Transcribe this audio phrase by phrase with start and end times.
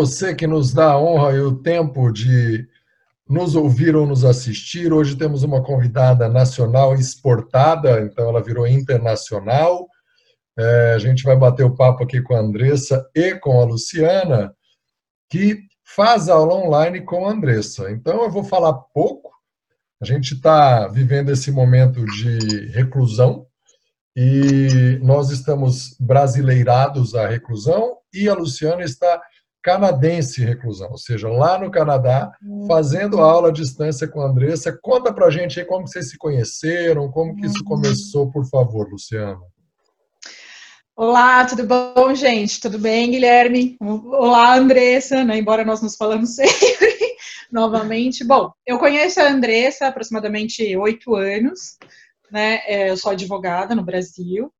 [0.00, 2.66] você que nos dá a honra e o tempo de
[3.28, 4.94] nos ouvir ou nos assistir.
[4.94, 9.86] Hoje temos uma convidada nacional exportada, então ela virou internacional.
[10.58, 14.54] É, a gente vai bater o papo aqui com a Andressa e com a Luciana,
[15.28, 17.90] que faz aula online com a Andressa.
[17.90, 19.30] Então eu vou falar pouco.
[20.00, 23.44] A gente está vivendo esse momento de reclusão
[24.16, 29.20] e nós estamos brasileirados à reclusão e a Luciana está
[29.62, 32.66] canadense reclusão, ou seja, lá no Canadá, hum.
[32.66, 34.76] fazendo aula à distância com a Andressa.
[34.80, 37.66] Conta pra gente aí como vocês se conheceram, como que isso hum.
[37.66, 39.38] começou, por favor, Luciana.
[40.96, 42.60] Olá, tudo bom, gente?
[42.60, 43.76] Tudo bem, Guilherme?
[43.80, 45.38] Olá, Andressa, né?
[45.38, 47.16] embora nós nos falamos sempre
[47.50, 48.24] novamente.
[48.24, 51.78] Bom, eu conheço a Andressa há aproximadamente oito anos,
[52.30, 52.60] né?
[52.66, 54.52] É, eu sou advogada no Brasil.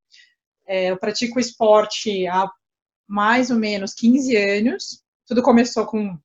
[0.66, 2.50] É, eu pratico esporte há
[3.10, 5.02] mais ou menos 15 anos.
[5.26, 6.16] Tudo começou com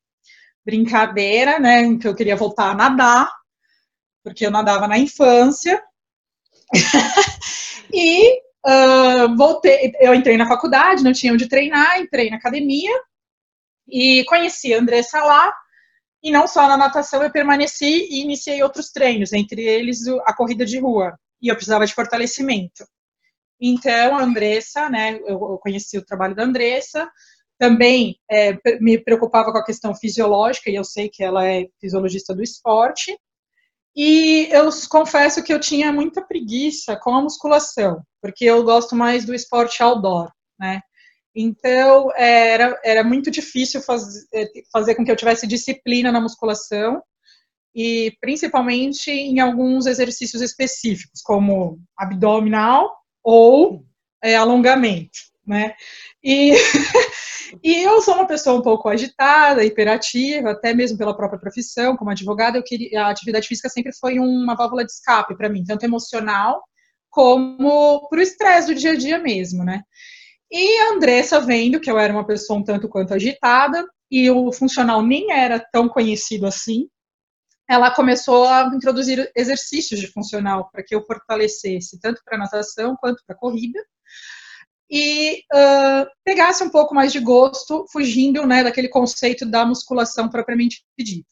[0.63, 1.97] brincadeira, né?
[1.97, 3.33] Que eu queria voltar a nadar,
[4.23, 5.83] porque eu nadava na infância.
[7.91, 12.91] e uh, voltei, eu entrei na faculdade, não tinha onde treinar, entrei na academia
[13.87, 15.51] e conheci a Andressa lá.
[16.21, 20.65] E não só na natação, eu permaneci e iniciei outros treinos, entre eles a corrida
[20.65, 21.17] de rua.
[21.41, 22.85] E eu precisava de fortalecimento.
[23.59, 27.09] Então, a Andressa, né, eu conheci o trabalho da Andressa,
[27.57, 32.35] também é, me preocupava com a questão fisiológica, e eu sei que ela é fisiologista
[32.35, 33.17] do esporte,
[33.95, 39.23] e eu confesso que eu tinha muita preguiça com a musculação, porque eu gosto mais
[39.25, 40.81] do esporte outdoor, né?
[41.33, 47.01] Então, era, era muito difícil faz, é, fazer com que eu tivesse disciplina na musculação,
[47.73, 52.89] e principalmente em alguns exercícios específicos, como abdominal
[53.25, 53.83] ou
[54.23, 55.73] é, alongamento, né?
[56.23, 56.53] E,
[57.63, 62.11] e eu sou uma pessoa um pouco agitada, hiperativa, até mesmo pela própria profissão, como
[62.11, 65.83] advogada, eu queria, a atividade física sempre foi uma válvula de escape para mim, tanto
[65.83, 66.63] emocional
[67.09, 69.81] como para o estresse do dia a dia mesmo, né?
[70.51, 74.51] E a Andressa vendo que eu era uma pessoa um tanto quanto agitada, e o
[74.51, 76.87] funcional nem era tão conhecido assim,
[77.67, 83.23] ela começou a introduzir exercícios de funcional para que eu fortalecesse tanto para natação quanto
[83.25, 83.79] para corrida
[84.89, 90.83] e uh, pegasse um pouco mais de gosto, fugindo né, daquele conceito da musculação propriamente
[90.97, 91.27] dita.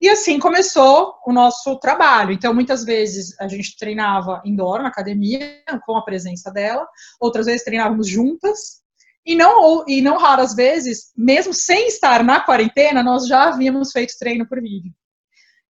[0.00, 2.32] E assim começou o nosso trabalho.
[2.32, 6.88] Então, muitas vezes a gente treinava indoor na academia, com a presença dela,
[7.20, 8.80] outras vezes treinávamos juntas,
[9.26, 14.18] e não, e não raras vezes, mesmo sem estar na quarentena, nós já havíamos feito
[14.18, 14.90] treino por vídeo.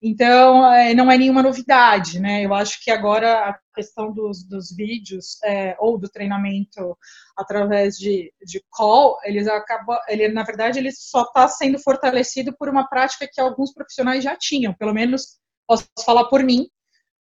[0.01, 2.45] Então, é, não é nenhuma novidade, né?
[2.45, 6.97] Eu acho que agora a questão dos, dos vídeos é, ou do treinamento
[7.37, 12.69] através de, de call, eles acabam, ele, na verdade, ele só está sendo fortalecido por
[12.69, 16.69] uma prática que alguns profissionais já tinham, pelo menos posso falar por mim,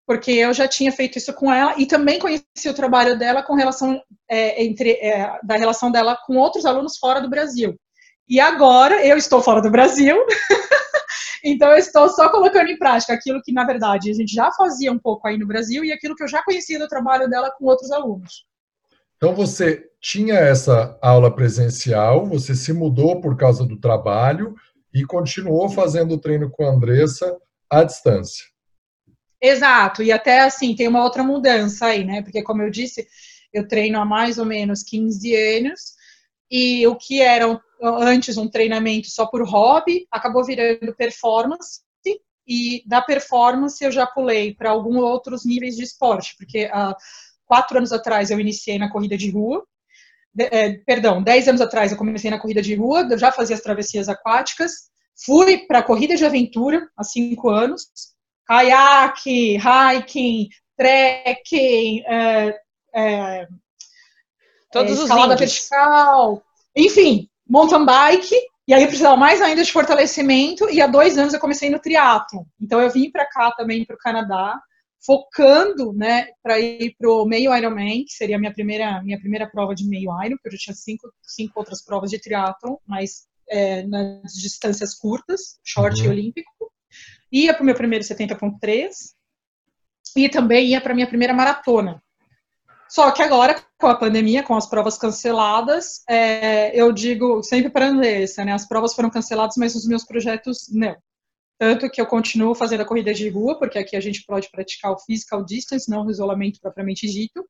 [0.06, 3.54] porque eu já tinha feito isso com ela e também conheci o trabalho dela com
[3.54, 4.00] relação
[4.30, 7.76] é, entre é, da relação dela com outros alunos fora do Brasil.
[8.28, 10.16] E agora eu estou fora do Brasil
[11.44, 14.92] Então, eu estou só colocando em prática aquilo que, na verdade, a gente já fazia
[14.92, 17.64] um pouco aí no Brasil e aquilo que eu já conhecia do trabalho dela com
[17.64, 18.46] outros alunos.
[19.16, 24.54] Então, você tinha essa aula presencial, você se mudou por causa do trabalho
[24.94, 27.36] e continuou fazendo o treino com a Andressa
[27.70, 28.44] à distância.
[29.40, 32.22] Exato, e até assim, tem uma outra mudança aí, né?
[32.22, 33.06] Porque, como eu disse,
[33.52, 35.97] eu treino há mais ou menos 15 anos
[36.50, 41.80] e o que era antes um treinamento só por hobby acabou virando performance.
[42.50, 46.96] E da performance eu já pulei para alguns outros níveis de esporte, porque há
[47.44, 49.66] quatro anos atrás eu iniciei na corrida de rua,
[50.32, 53.54] de, é, perdão, dez anos atrás eu comecei na corrida de rua, eu já fazia
[53.54, 54.88] as travessias aquáticas,
[55.26, 57.86] fui para a corrida de aventura há cinco anos,
[58.46, 62.02] caiaque, hiking, trekking,
[62.94, 63.46] é,
[64.70, 66.42] Todos é, escalada os vertical,
[66.76, 68.34] enfim, mountain bike.
[68.66, 70.68] E aí eu precisava mais ainda de fortalecimento.
[70.70, 72.46] E há dois anos eu comecei no triatlo.
[72.60, 74.60] Então eu vim para cá também para o Canadá,
[75.04, 79.48] focando, né, para ir para o meio Ironman, que seria a minha primeira minha primeira
[79.48, 83.26] prova de meio Iron, porque eu já tinha cinco, cinco outras provas de triatlo, mas
[83.48, 86.06] é, nas distâncias curtas, short uhum.
[86.06, 86.72] e olímpico.
[87.32, 88.90] Ia para o meu primeiro 70.3
[90.16, 92.02] e também ia para a minha primeira maratona,
[92.88, 97.86] só que agora, com a pandemia, com as provas canceladas, é, eu digo sempre para
[97.86, 98.52] a Andressa, né?
[98.52, 100.96] As provas foram canceladas, mas os meus projetos não.
[101.58, 104.92] Tanto que eu continuo fazendo a corrida de rua, porque aqui a gente pode praticar
[104.92, 107.48] o physical distance, não o isolamento propriamente dito.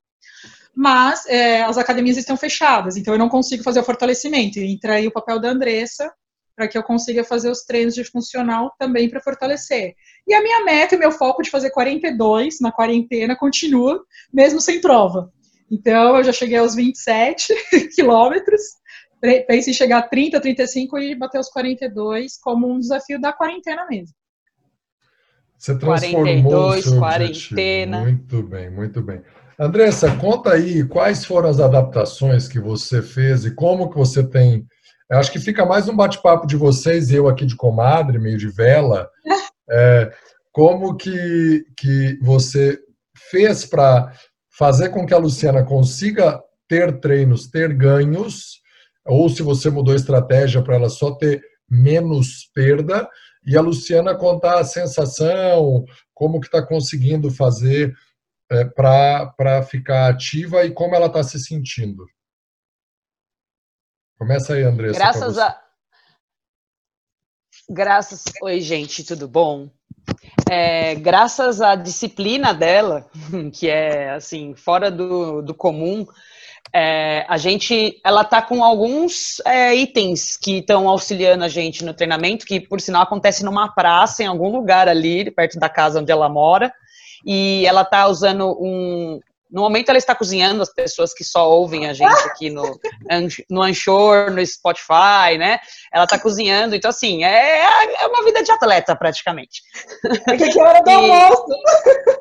[0.75, 4.59] Mas é, as academias estão fechadas, então eu não consigo fazer o fortalecimento.
[4.59, 6.13] Entra aí o papel da Andressa
[6.55, 9.95] para que eu consiga fazer os treinos de funcional também para fortalecer.
[10.27, 15.33] E a minha meta meu foco de fazer 42 na quarentena continua, mesmo sem prova.
[15.71, 17.53] Então, eu já cheguei aos 27
[17.95, 18.63] quilômetros,
[19.47, 23.87] penso em chegar a 30, 35 e bater os 42 como um desafio da quarentena
[23.87, 24.15] mesmo.
[25.59, 28.01] Você transformou 42, o seu quarentena.
[28.01, 29.23] Muito bem, muito bem.
[29.59, 34.65] Andressa, conta aí quais foram as adaptações que você fez e como que você tem.
[35.11, 38.49] Eu acho que fica mais um bate-papo de vocês, eu aqui de comadre, meio de
[38.49, 39.09] vela.
[39.71, 40.11] É,
[40.51, 42.79] como que, que você
[43.31, 44.11] fez para
[44.59, 48.61] fazer com que a Luciana consiga ter treinos, ter ganhos,
[49.07, 51.41] ou se você mudou a estratégia para ela só ter
[51.71, 53.09] menos perda,
[53.47, 57.95] e a Luciana contar a sensação, como que está conseguindo fazer
[58.51, 62.05] é, para ficar ativa e como ela está se sentindo.
[64.19, 64.99] Começa aí, Andressa.
[64.99, 65.65] Graças a.
[67.71, 68.25] Graças.
[68.43, 69.71] Oi, gente, tudo bom?
[70.51, 73.07] É, graças à disciplina dela,
[73.53, 76.07] que é assim fora do, do comum,
[76.73, 81.95] é, a gente, ela tá com alguns é, itens que estão auxiliando a gente no
[81.95, 86.13] treinamento, que por sinal acontece numa praça em algum lugar ali perto da casa onde
[86.13, 86.73] ela mora
[87.25, 89.21] e ela está usando um.
[89.51, 92.63] No momento ela está cozinhando as pessoas que só ouvem a gente aqui no,
[93.51, 95.59] no Anchor, no Spotify, né?
[95.93, 97.65] Ela está cozinhando, então assim, é,
[98.01, 99.63] é uma vida de atleta praticamente.
[100.25, 100.95] Porque aqui é hora do e...
[100.95, 101.45] almoço.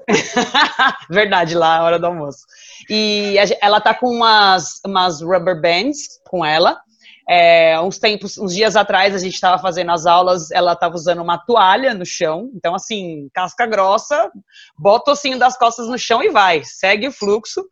[1.09, 2.45] Verdade, lá é hora do almoço.
[2.89, 6.80] E ela tá com umas, umas rubber bands com ela,
[7.29, 11.21] é, uns tempos, uns dias atrás, a gente estava fazendo as aulas, ela estava usando
[11.21, 14.31] uma toalha no chão, então assim, casca grossa,
[14.77, 17.65] bota o ossinho das costas no chão e vai, segue o fluxo.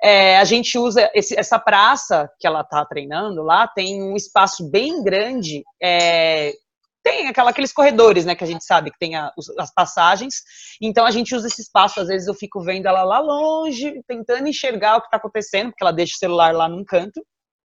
[0.00, 4.68] É, a gente usa esse, essa praça que ela está treinando lá, tem um espaço
[4.68, 6.52] bem grande, é,
[7.04, 10.34] tem aquela, aqueles corredores, né, que a gente sabe que tem a, as passagens,
[10.80, 14.48] então a gente usa esse espaço, às vezes eu fico vendo ela lá longe, tentando
[14.48, 17.20] enxergar o que está acontecendo, porque ela deixa o celular lá num canto,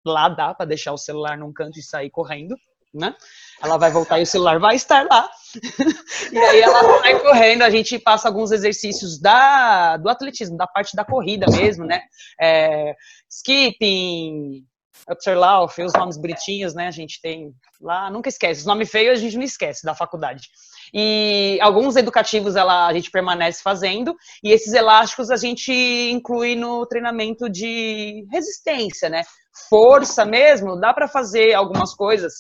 [0.07, 2.56] lá dá para deixar o celular num canto e sair correndo,
[2.94, 3.15] né?
[3.62, 5.30] Ela vai voltar e o celular vai estar lá.
[6.31, 10.95] e aí ela sai correndo, a gente passa alguns exercícios da, do atletismo, da parte
[10.95, 12.01] da corrida mesmo, né?
[12.39, 12.94] É,
[13.30, 14.65] skipping,
[15.09, 16.88] Upserlauf, os nomes bonitinhos, né?
[16.88, 18.62] A gente tem lá, nunca esquece.
[18.62, 20.48] Os nomes feios a gente não esquece da faculdade.
[20.94, 26.86] E alguns educativos ela, a gente permanece fazendo, e esses elásticos a gente inclui no
[26.86, 29.24] treinamento de resistência, né?
[29.69, 32.33] Força mesmo, dá para fazer algumas coisas.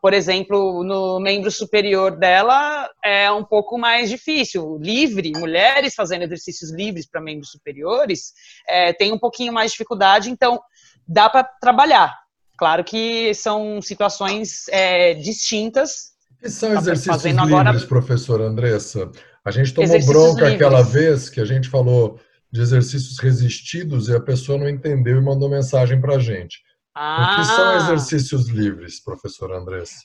[0.00, 4.76] Por exemplo, no membro superior dela é um pouco mais difícil.
[4.78, 8.32] Livre, mulheres fazendo exercícios livres para membros superiores,
[8.68, 10.60] é, tem um pouquinho mais de dificuldade, então
[11.08, 12.14] dá para trabalhar.
[12.58, 17.86] Claro que são situações é, distintas que são tá exercícios livres, agora...
[17.86, 19.10] professor Andressa?
[19.42, 20.54] A gente tomou bronca livres.
[20.54, 22.20] aquela vez que a gente falou
[22.52, 26.58] de exercícios resistidos e a pessoa não entendeu e mandou mensagem para a gente.
[26.94, 27.32] Ah.
[27.32, 27.76] O que são ah.
[27.76, 29.96] exercícios livres, professor Andressa?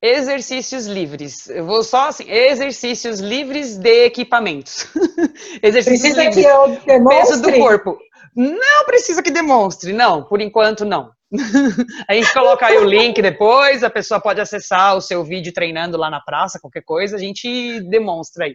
[0.00, 1.48] Exercícios livres.
[1.48, 4.86] Eu vou só assim, exercícios livres de equipamentos.
[5.62, 6.44] exercícios precisa livres.
[6.84, 7.98] Que eu Peso do corpo.
[8.34, 11.10] Não precisa que demonstre, não, por enquanto não.
[12.08, 15.96] a gente coloca aí o link depois, a pessoa pode acessar o seu vídeo treinando
[15.96, 18.54] lá na praça, qualquer coisa, a gente demonstra aí.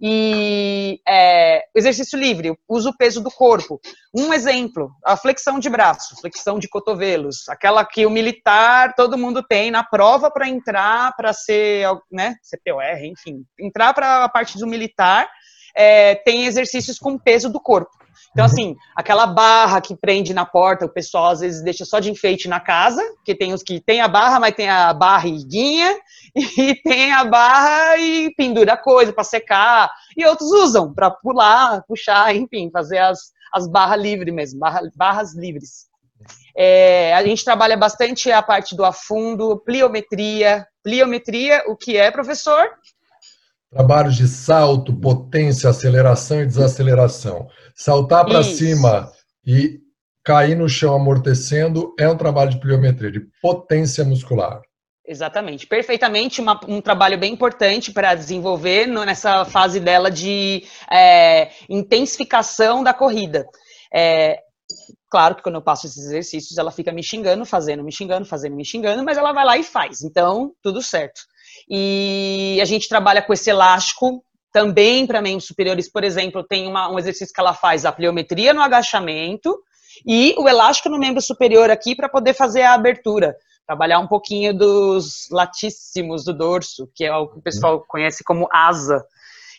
[0.00, 3.80] E é, exercício livre, usa o peso do corpo.
[4.14, 9.42] Um exemplo, a flexão de braço, flexão de cotovelos, aquela que o militar todo mundo
[9.42, 14.66] tem na prova para entrar para ser, né, CPOR, enfim, entrar para a parte do
[14.66, 15.28] militar,
[15.74, 18.01] é, tem exercícios com peso do corpo.
[18.32, 18.50] Então, uhum.
[18.50, 22.48] assim, aquela barra que prende na porta, o pessoal às vezes deixa só de enfeite
[22.48, 25.94] na casa, que tem os que tem a barra, mas tem a barriguinha,
[26.34, 32.34] e tem a barra e pendura coisa para secar, e outros usam para pular, puxar,
[32.34, 35.92] enfim, fazer as, as barras livres mesmo, barra, barras livres.
[36.56, 40.66] É, a gente trabalha bastante a parte do afundo, pliometria.
[40.82, 42.68] Pliometria, o que é, professor?
[43.70, 47.48] Trabalhos de salto, potência, aceleração e desaceleração.
[47.74, 49.10] Saltar para cima
[49.46, 49.80] e
[50.24, 54.60] cair no chão amortecendo é um trabalho de pliometria, de potência muscular.
[55.04, 61.50] Exatamente, perfeitamente, uma, um trabalho bem importante para desenvolver no, nessa fase dela de é,
[61.68, 63.44] intensificação da corrida.
[63.92, 64.38] É,
[65.10, 68.54] claro que quando eu passo esses exercícios, ela fica me xingando, fazendo, me xingando, fazendo,
[68.54, 70.02] me xingando, mas ela vai lá e faz.
[70.02, 71.20] Então, tudo certo.
[71.68, 76.90] E a gente trabalha com esse elástico também para membros superiores, por exemplo, tem uma,
[76.90, 79.58] um exercício que ela faz a pliometria no agachamento
[80.06, 83.36] e o elástico no membro superior aqui para poder fazer a abertura.
[83.66, 88.48] trabalhar um pouquinho dos latíssimos do dorso, que é o que o pessoal conhece como
[88.52, 89.02] asa.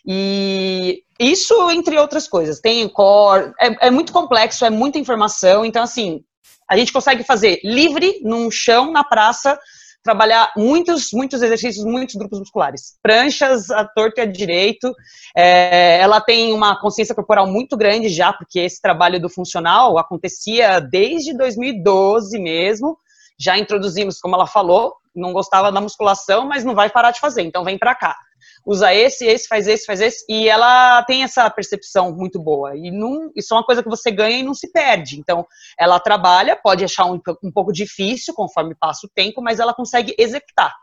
[0.06, 5.82] E isso, entre outras coisas, tem core, é, é muito complexo, é muita informação, então,
[5.82, 6.22] assim,
[6.68, 9.58] a gente consegue fazer livre, num chão, na praça,
[10.04, 12.98] trabalhar muitos, muitos exercícios, muitos grupos musculares.
[13.02, 14.94] Pranchas a torto e a direito.
[15.34, 20.78] É, ela tem uma consciência corporal muito grande já, porque esse trabalho do funcional acontecia
[20.78, 22.98] desde 2012 mesmo.
[23.40, 27.42] Já introduzimos, como ela falou, não gostava da musculação, mas não vai parar de fazer,
[27.42, 28.14] então vem para cá
[28.64, 32.76] usa esse, esse, faz esse, faz esse, e ela tem essa percepção muito boa.
[32.76, 35.18] E não, isso é uma coisa que você ganha e não se perde.
[35.18, 35.46] Então,
[35.78, 40.14] ela trabalha, pode achar um, um pouco difícil conforme passa o tempo, mas ela consegue
[40.18, 40.74] executar.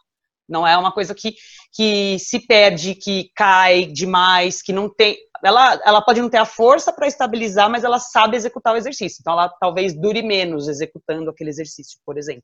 [0.47, 1.33] Não é uma coisa que,
[1.73, 5.17] que se perde, que cai demais, que não tem.
[5.43, 9.19] Ela, ela pode não ter a força para estabilizar, mas ela sabe executar o exercício.
[9.21, 12.43] Então, ela talvez dure menos executando aquele exercício, por exemplo.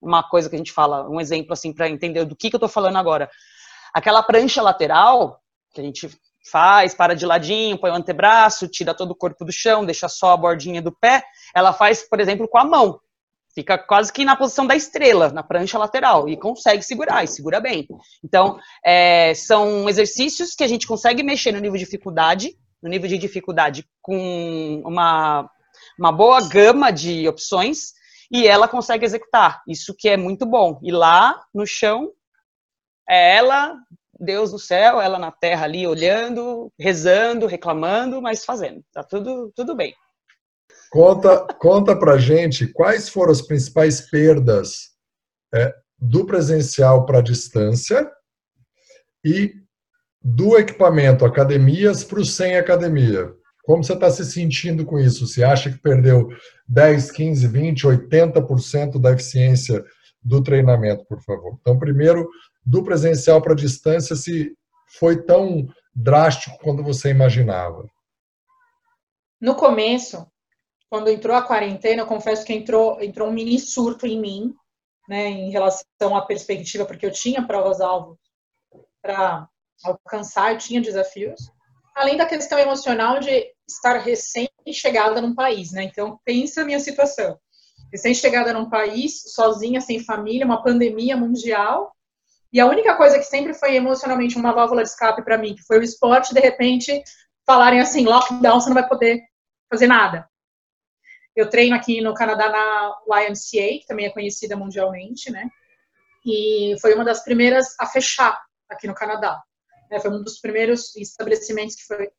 [0.00, 2.58] Uma coisa que a gente fala, um exemplo assim, para entender do que, que eu
[2.58, 3.28] estou falando agora.
[3.92, 5.40] Aquela prancha lateral,
[5.72, 6.08] que a gente
[6.50, 10.32] faz, para de ladinho, põe o antebraço, tira todo o corpo do chão, deixa só
[10.32, 11.22] a bordinha do pé,
[11.54, 13.00] ela faz, por exemplo, com a mão.
[13.54, 17.60] Fica quase que na posição da estrela, na prancha lateral, e consegue segurar, e segura
[17.60, 17.86] bem.
[18.24, 23.08] Então, é, são exercícios que a gente consegue mexer no nível de dificuldade, no nível
[23.08, 25.50] de dificuldade com uma,
[25.98, 27.94] uma boa gama de opções,
[28.30, 29.62] e ela consegue executar.
[29.66, 30.78] Isso que é muito bom.
[30.82, 32.12] E lá no chão,
[33.08, 33.76] é ela,
[34.18, 38.82] Deus no céu, ela na terra ali olhando, rezando, reclamando, mas fazendo.
[38.92, 39.94] Tá tudo, tudo bem.
[40.90, 44.90] Conta, conta pra gente quais foram as principais perdas
[45.54, 48.10] é, do presencial para a distância
[49.24, 49.52] e
[50.22, 53.32] do equipamento academias para o sem academia.
[53.62, 55.26] Como você está se sentindo com isso?
[55.26, 56.28] Você acha que perdeu
[56.66, 59.84] 10, 15, 20, 80% da eficiência
[60.22, 61.58] do treinamento, por favor?
[61.60, 62.28] Então, primeiro,
[62.68, 64.54] do presencial para a distância se
[64.98, 67.88] foi tão drástico quanto você imaginava?
[69.40, 70.26] No começo,
[70.90, 74.54] quando entrou a quarentena, eu confesso que entrou, entrou um mini surto em mim,
[75.08, 78.18] né, em relação à perspectiva, porque eu tinha provas-alvo
[79.00, 79.48] para
[79.82, 81.40] alcançar, eu tinha desafios.
[81.94, 85.84] Além da questão emocional de estar recém-chegada num país, né?
[85.84, 87.38] Então, pensa a minha situação.
[87.90, 91.92] Recém-chegada num país, sozinha, sem família, uma pandemia mundial,
[92.52, 95.62] e a única coisa que sempre foi emocionalmente uma válvula de escape para mim, que
[95.64, 97.02] foi o esporte, de repente
[97.46, 99.22] falarem assim, lockdown, você não vai poder
[99.70, 100.28] fazer nada.
[101.36, 105.48] Eu treino aqui no Canadá na YMCA, que também é conhecida mundialmente, né?
[106.26, 108.38] E foi uma das primeiras a fechar
[108.68, 109.40] aqui no Canadá.
[109.90, 112.10] É, foi um dos primeiros estabelecimentos que, foi,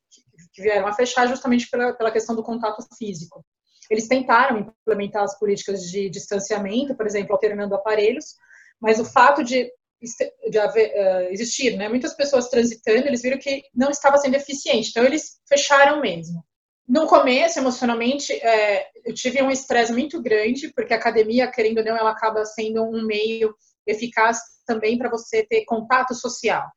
[0.52, 3.44] que vieram a fechar justamente pela, pela questão do contato físico.
[3.90, 8.36] Eles tentaram implementar as políticas de distanciamento, por exemplo, alternando aparelhos,
[8.80, 9.70] mas o fato de
[10.48, 11.88] de haver, uh, existir, né?
[11.88, 16.44] Muitas pessoas transitando, eles viram que não estava sendo eficiente, então eles fecharam mesmo.
[16.88, 21.84] No começo, emocionalmente, é, eu tive um estresse muito grande, porque a academia, querendo ou
[21.84, 23.54] não, ela acaba sendo um meio
[23.86, 26.68] eficaz também para você ter contato social.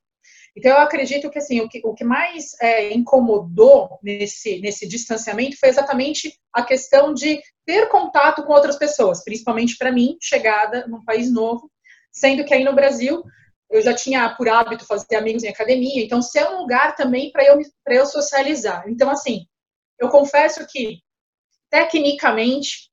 [0.56, 5.58] Então, eu acredito que, assim, o que, o que mais é, incomodou nesse, nesse distanciamento
[5.58, 11.04] foi exatamente a questão de ter contato com outras pessoas, principalmente para mim, chegada num
[11.04, 11.68] país novo,
[12.14, 13.24] Sendo que aí no Brasil
[13.70, 17.44] eu já tinha por hábito fazer amigos em academia, então ser um lugar também para
[17.44, 18.84] eu, eu socializar.
[18.88, 19.46] Então, assim,
[19.98, 21.00] eu confesso que,
[21.68, 22.90] tecnicamente,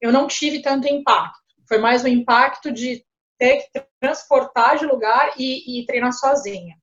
[0.00, 1.38] eu não tive tanto impacto.
[1.68, 3.04] Foi mais o impacto de
[3.38, 6.76] ter que transportar de lugar e, e treinar sozinha.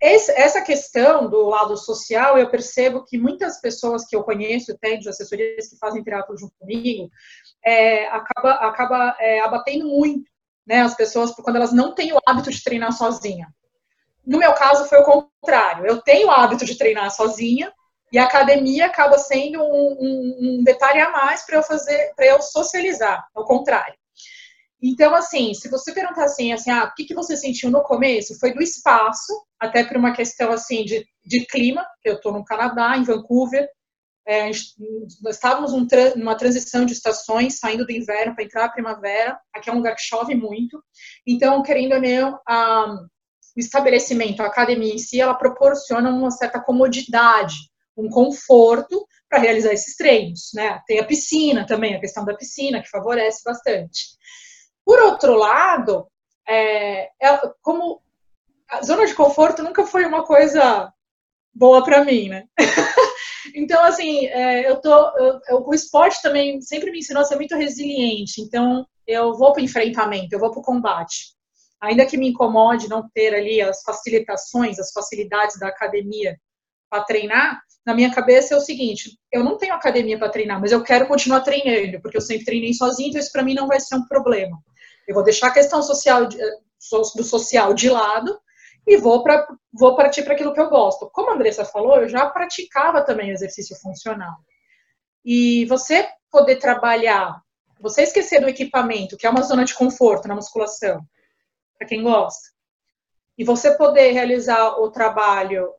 [0.00, 4.96] Esse, essa questão do lado social, eu percebo que muitas pessoas que eu conheço, até
[4.96, 7.10] de assessorias que fazem triatlo junto comigo,
[7.64, 10.28] é, acaba, acaba é, abatendo muito
[10.68, 13.48] né, as pessoas quando elas não têm o hábito de treinar sozinha.
[14.24, 15.86] No meu caso foi o contrário.
[15.86, 17.72] Eu tenho o hábito de treinar sozinha
[18.12, 22.26] e a academia acaba sendo um, um, um detalhe a mais para eu fazer, para
[22.26, 23.94] eu socializar, ao contrário.
[24.80, 28.38] Então, assim, se você perguntar assim, assim, ah, o que, que você sentiu no começo?
[28.38, 32.44] Foi do espaço, até por uma questão assim de, de clima, que eu estou no
[32.44, 33.68] Canadá, em Vancouver,
[34.28, 34.50] é,
[35.30, 39.40] estávamos um, numa transição de estações, saindo do inverno para entrar a primavera.
[39.54, 40.84] Aqui é um lugar que chove muito.
[41.26, 42.94] Então, querendo ou não, a,
[43.56, 47.54] o estabelecimento, a academia em si, ela proporciona uma certa comodidade,
[47.96, 50.50] um conforto para realizar esses treinos.
[50.52, 50.78] Né?
[50.86, 54.08] Tem a piscina também, a questão da piscina, que favorece bastante.
[54.84, 56.06] Por outro lado,
[56.46, 58.02] é, é, como
[58.68, 60.92] a zona de conforto nunca foi uma coisa
[61.54, 62.44] boa para mim, né?
[63.54, 67.36] Então, assim, é, eu tô, eu, eu, o esporte também sempre me ensinou a ser
[67.36, 68.40] muito resiliente.
[68.40, 71.36] Então, eu vou para o enfrentamento, eu vou para o combate.
[71.80, 76.36] Ainda que me incomode não ter ali as facilitações, as facilidades da academia
[76.90, 80.72] para treinar, na minha cabeça é o seguinte: eu não tenho academia para treinar, mas
[80.72, 83.80] eu quero continuar treinando, porque eu sempre treinei sozinho, então isso para mim não vai
[83.80, 84.58] ser um problema.
[85.06, 88.38] Eu vou deixar a questão social do social de lado
[88.88, 91.10] e vou, pra, vou partir para aquilo que eu gosto.
[91.12, 94.34] Como a Andressa falou, eu já praticava também exercício funcional.
[95.22, 97.38] E você poder trabalhar,
[97.78, 101.02] você esquecer do equipamento, que é uma zona de conforto na musculação,
[101.76, 102.48] para quem gosta,
[103.36, 105.70] e você poder realizar o trabalho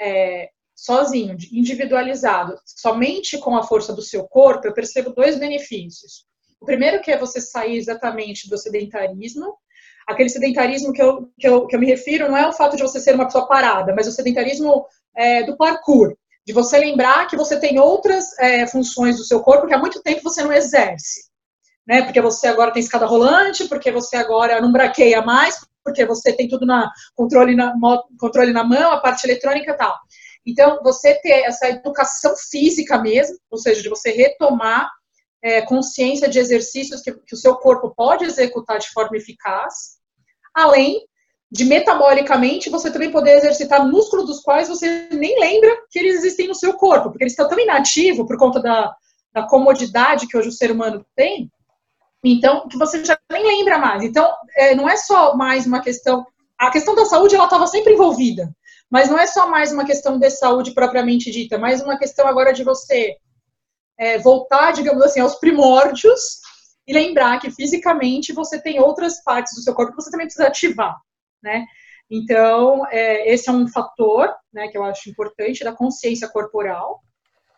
[0.00, 6.24] é, sozinho, individualizado, somente com a força do seu corpo, eu percebo dois benefícios.
[6.60, 9.58] O primeiro que é você sair exatamente do sedentarismo
[10.06, 12.82] aquele sedentarismo que eu, que eu, que eu me refiro não é o fato de
[12.82, 16.14] você ser uma pessoa parada, mas o sedentarismo é, do parkour,
[16.46, 20.02] de você lembrar que você tem outras é, funções do seu corpo que há muito
[20.02, 21.24] tempo você não exerce.
[21.86, 22.02] Né?
[22.02, 26.48] Porque você agora tem escada rolante, porque você agora não braqueia mais, porque você tem
[26.48, 27.74] tudo na controle na,
[28.18, 29.94] controle na mão, a parte eletrônica e tal.
[30.46, 34.90] Então, você ter essa educação física mesmo, ou seja, de você retomar
[35.44, 39.98] é, consciência de exercícios que, que o seu corpo pode executar de forma eficaz,
[40.54, 41.04] além
[41.52, 46.48] de metabolicamente você também poder exercitar músculos dos quais você nem lembra que eles existem
[46.48, 48.96] no seu corpo, porque eles estão tão inativos por conta da,
[49.34, 51.52] da comodidade que hoje o ser humano tem,
[52.24, 54.02] então que você já nem lembra mais.
[54.02, 56.26] Então, é, não é só mais uma questão.
[56.58, 58.50] A questão da saúde ela estava sempre envolvida,
[58.90, 62.50] mas não é só mais uma questão de saúde propriamente dita, mas uma questão agora
[62.54, 63.18] de você
[63.98, 66.40] é, voltar, digamos assim, aos primórdios
[66.86, 70.48] e lembrar que fisicamente você tem outras partes do seu corpo que você também precisa
[70.48, 70.96] ativar,
[71.42, 71.64] né?
[72.10, 77.00] Então, é, esse é um fator, né, que eu acho importante, da consciência corporal.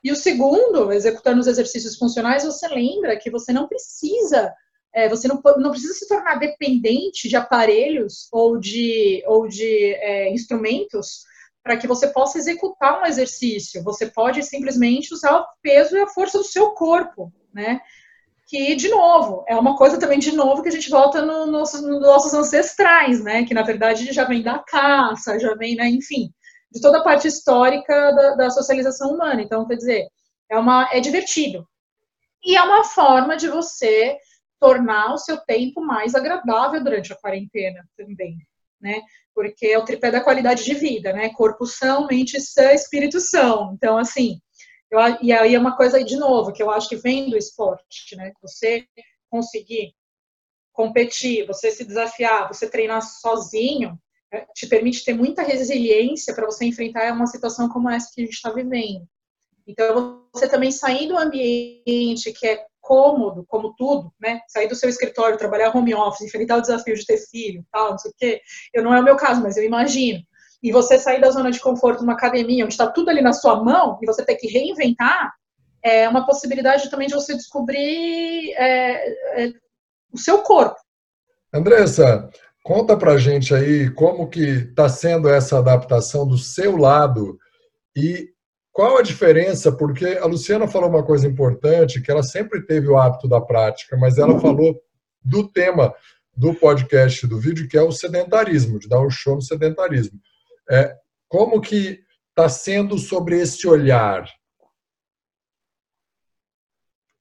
[0.05, 4.55] E o segundo, executando os exercícios funcionais, você lembra que você não precisa,
[4.95, 10.33] é, você não, não precisa se tornar dependente de aparelhos ou de, ou de é,
[10.33, 11.25] instrumentos
[11.67, 13.83] para que você possa executar um exercício.
[13.83, 17.81] Você pode simplesmente usar o peso e a força do seu corpo, né?
[18.47, 21.73] Que, de novo, é uma coisa também, de novo, que a gente volta no, nos,
[21.73, 23.45] nos nossos ancestrais, né?
[23.45, 25.89] Que, na verdade, já vem da caça, já vem, né?
[25.89, 26.33] Enfim,
[26.71, 29.43] de toda a parte histórica da, da socialização humana.
[29.43, 30.07] Então, quer dizer,
[30.49, 31.67] é, uma, é divertido.
[32.45, 34.17] E é uma forma de você
[34.61, 38.39] tornar o seu tempo mais agradável durante a quarentena também,
[38.87, 39.03] né?
[39.37, 41.29] porque é o tripé da qualidade de vida, né?
[41.29, 43.75] Corpo são, mente sã, espírito são.
[43.75, 44.41] Então, assim,
[44.91, 48.17] eu, e aí é uma coisa de novo, que eu acho que vem do esporte,
[48.17, 48.33] né?
[48.41, 48.87] Você
[49.29, 49.95] conseguir
[50.73, 53.99] competir, você se desafiar, você treinar sozinho,
[54.33, 58.25] é, te permite ter muita resiliência para você enfrentar uma situação como essa que a
[58.25, 59.07] gente está vivendo.
[59.67, 64.41] Então, você também sair do ambiente que é cômodo, como tudo, né?
[64.47, 67.99] Sair do seu escritório, trabalhar home office, enfrentar o desafio de ter filho, tal, não
[67.99, 68.41] sei o quê.
[68.73, 70.21] Eu não é o meu caso, mas eu imagino.
[70.63, 73.63] E você sair da zona de conforto numa academia, onde está tudo ali na sua
[73.63, 75.33] mão, e você ter que reinventar,
[75.83, 79.53] é uma possibilidade também de você descobrir é, é,
[80.13, 80.77] o seu corpo.
[81.53, 82.31] Andressa,
[82.63, 87.37] conta pra gente aí como que está sendo essa adaptação do seu lado
[87.97, 88.29] e
[88.77, 89.73] qual a diferença?
[89.73, 93.97] Porque a Luciana falou uma coisa importante, que ela sempre teve o hábito da prática,
[93.97, 94.79] mas ela falou
[95.25, 95.95] do tema
[96.37, 100.21] do podcast, do vídeo, que é o sedentarismo, de dar um show no sedentarismo.
[100.71, 100.95] É,
[101.27, 104.29] como que está sendo sobre esse olhar?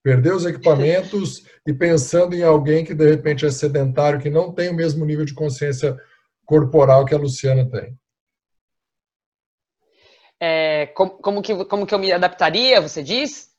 [0.04, 4.68] Perder os equipamentos e pensando em alguém que de repente é sedentário, que não tem
[4.68, 5.98] o mesmo nível de consciência
[6.46, 7.98] corporal que a Luciana tem.
[10.40, 13.56] É, como, como, que, como que eu me adaptaria, você diz?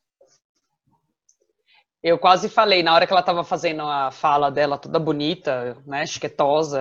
[2.02, 6.04] Eu quase falei, na hora que ela estava fazendo a fala dela toda bonita, né,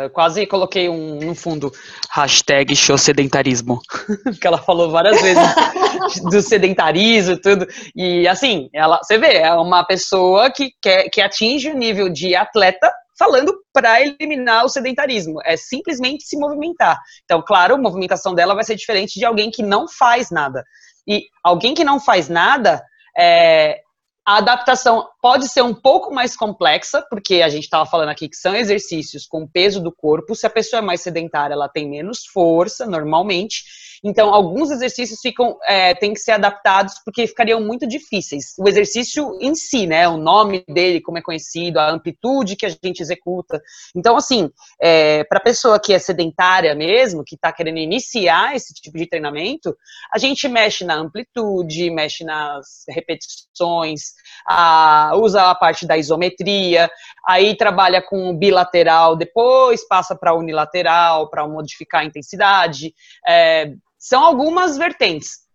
[0.03, 1.71] eu quase coloquei um, no fundo,
[2.11, 3.79] hashtag show sedentarismo,
[4.39, 9.51] que ela falou várias vezes do sedentarismo e tudo, e assim, ela, você vê, é
[9.53, 15.39] uma pessoa que, quer, que atinge o nível de atleta falando para eliminar o sedentarismo.
[15.43, 16.99] É simplesmente se movimentar.
[17.23, 20.63] Então, claro, a movimentação dela vai ser diferente de alguém que não faz nada.
[21.07, 22.83] E alguém que não faz nada,
[23.17, 23.79] é,
[24.25, 28.35] a adaptação pode ser um pouco mais complexa, porque a gente estava falando aqui que
[28.35, 30.35] são exercícios com peso do corpo.
[30.35, 33.63] Se a pessoa é mais sedentária, ela tem menos força, normalmente.
[34.07, 38.53] Então, alguns exercícios ficam, é, têm que ser adaptados porque ficariam muito difíceis.
[38.59, 40.07] O exercício em si, né?
[40.07, 43.59] O nome dele, como é conhecido, a amplitude que a gente executa.
[43.95, 48.75] Então, assim, é, para a pessoa que é sedentária mesmo, que está querendo iniciar esse
[48.75, 49.75] tipo de treinamento,
[50.13, 54.13] a gente mexe na amplitude, mexe nas repetições,
[54.47, 56.91] a, usa a parte da isometria,
[57.27, 62.93] aí trabalha com bilateral, depois passa para unilateral, para modificar a intensidade.
[63.27, 63.73] É,
[64.05, 65.45] são algumas vertentes.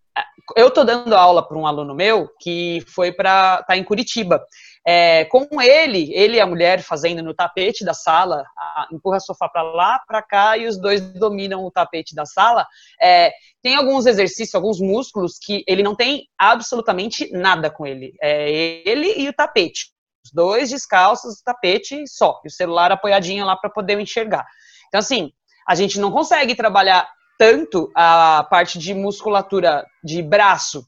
[0.57, 4.43] Eu estou dando aula para um aluno meu que foi para tá em Curitiba.
[4.85, 9.21] É, com ele, ele e a mulher fazendo no tapete da sala, a, empurra o
[9.21, 12.67] sofá para lá, para cá e os dois dominam o tapete da sala.
[13.01, 13.31] É,
[13.63, 18.13] tem alguns exercícios, alguns músculos que ele não tem absolutamente nada com ele.
[18.21, 18.51] É
[18.85, 19.93] ele e o tapete.
[20.25, 22.41] Os dois descalços, o tapete só.
[22.43, 24.45] E o celular apoiadinho lá para poder enxergar.
[24.89, 25.31] Então, assim,
[25.65, 27.07] a gente não consegue trabalhar
[27.41, 30.85] tanto a parte de musculatura de braço.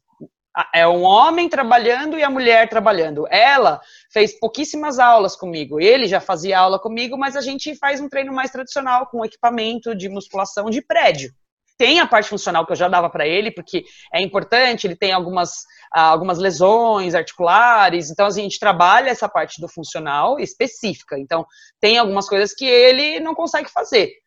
[0.71, 3.25] É um homem trabalhando e a mulher trabalhando.
[3.27, 5.79] Ela fez pouquíssimas aulas comigo.
[5.79, 9.95] Ele já fazia aula comigo, mas a gente faz um treino mais tradicional com equipamento
[9.95, 11.33] de musculação de prédio
[11.75, 15.11] tem a parte funcional que eu já dava para ele, porque é importante, ele tem
[15.11, 21.17] algumas, algumas lesões articulares, então assim, a gente trabalha essa parte do funcional específica.
[21.17, 21.45] Então,
[21.81, 24.22] tem algumas coisas que ele não consegue fazer.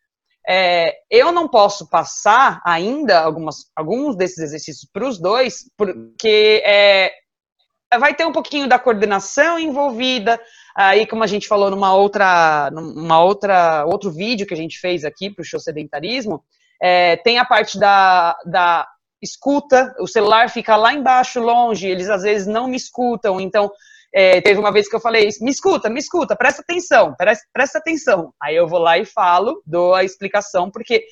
[0.49, 7.11] É, eu não posso passar ainda algumas, alguns desses exercícios para os dois, porque é,
[7.99, 10.39] vai ter um pouquinho da coordenação envolvida.
[10.75, 15.03] Aí, como a gente falou numa outra, numa outra, outro vídeo que a gente fez
[15.03, 16.43] aqui para o show sedentarismo,
[16.81, 18.87] é, tem a parte da, da
[19.21, 23.71] escuta, o celular fica lá embaixo, longe, eles às vezes não me escutam, então
[24.19, 27.77] é, teve uma vez que eu falei, me escuta, me escuta, presta atenção, presta, presta
[27.77, 28.33] atenção.
[28.41, 31.05] Aí eu vou lá e falo, dou a explicação, porque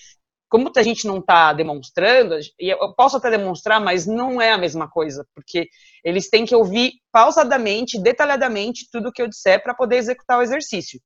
[0.50, 4.90] como a gente não está demonstrando, eu posso até demonstrar, mas não é a mesma
[4.90, 5.68] coisa, porque
[6.04, 11.00] eles têm que ouvir pausadamente, detalhadamente, tudo que eu disser para poder executar o exercício.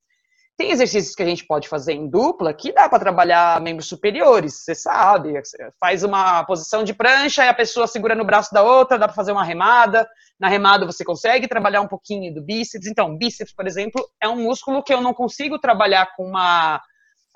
[0.59, 4.55] Tem exercícios que a gente pode fazer em dupla que dá para trabalhar membros superiores,
[4.55, 5.41] você sabe.
[5.79, 9.15] faz uma posição de prancha e a pessoa segura no braço da outra, dá para
[9.15, 10.05] fazer uma remada.
[10.37, 12.87] Na remada você consegue trabalhar um pouquinho do bíceps.
[12.87, 16.81] Então, bíceps, por exemplo, é um músculo que eu não consigo trabalhar com uma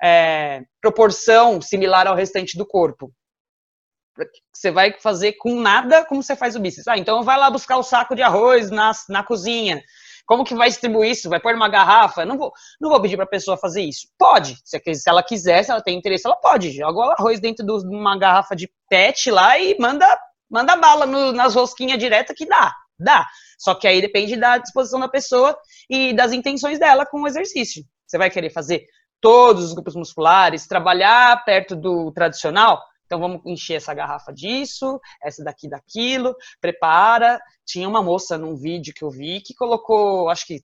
[0.02, 3.10] é, proporção similar ao restante do corpo.
[4.52, 6.88] Você vai fazer com nada como você faz o bíceps.
[6.88, 9.82] Ah, então vai lá buscar o saco de arroz na, na cozinha.
[10.26, 11.28] Como que vai distribuir isso?
[11.28, 12.24] Vai pôr uma garrafa?
[12.24, 14.08] Não vou, não vou pedir para a pessoa fazer isso.
[14.18, 16.72] Pode, se ela quiser, se ela tem interesse, ela pode.
[16.72, 20.06] Joga o arroz dentro de uma garrafa de PET lá e manda,
[20.50, 22.74] manda bala no, nas rosquinhas direta que dá.
[22.98, 23.26] Dá.
[23.58, 25.56] Só que aí depende da disposição da pessoa
[25.90, 27.84] e das intenções dela com o exercício.
[28.06, 28.86] Você vai querer fazer
[29.20, 32.80] todos os grupos musculares, trabalhar perto do tradicional?
[33.06, 37.40] Então vamos encher essa garrafa disso, essa daqui daquilo, prepara.
[37.64, 40.62] Tinha uma moça num vídeo que eu vi que colocou, acho que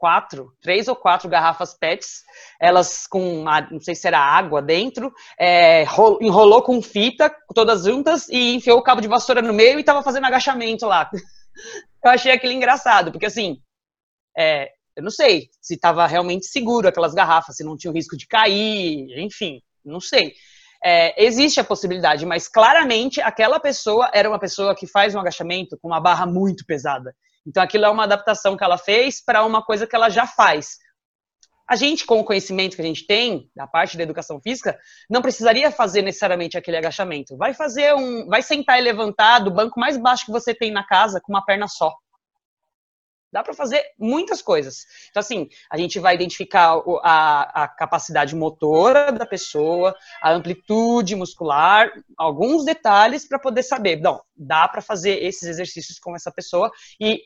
[0.00, 2.22] quatro, três ou quatro garrafas PETs,
[2.58, 5.84] elas com, não sei se era água dentro, é,
[6.22, 10.02] enrolou com fita, todas juntas, e enfiou o cabo de vassoura no meio e estava
[10.02, 11.10] fazendo agachamento lá.
[12.02, 13.60] Eu achei aquilo engraçado, porque assim,
[14.34, 18.16] é, eu não sei se estava realmente seguro aquelas garrafas, se não tinha o risco
[18.16, 20.32] de cair, enfim, não sei.
[20.82, 25.78] É, existe a possibilidade, mas claramente aquela pessoa era uma pessoa que faz um agachamento
[25.80, 27.14] com uma barra muito pesada.
[27.46, 30.78] Então aquilo é uma adaptação que ela fez para uma coisa que ela já faz.
[31.68, 34.76] A gente, com o conhecimento que a gente tem da parte da educação física,
[35.08, 37.36] não precisaria fazer necessariamente aquele agachamento.
[37.36, 40.84] Vai fazer um, vai sentar e levantar do banco mais baixo que você tem na
[40.84, 41.94] casa com uma perna só.
[43.32, 44.84] Dá para fazer muitas coisas.
[45.10, 51.90] Então, assim, a gente vai identificar a, a, capacidade motora da pessoa, a amplitude muscular,
[52.16, 57.20] alguns detalhes para poder saber, não, dá para fazer esses exercícios com essa pessoa e